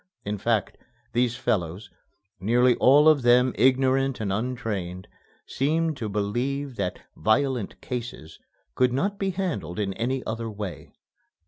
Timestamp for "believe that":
6.09-7.03